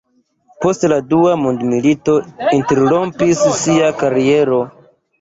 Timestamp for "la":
0.93-0.97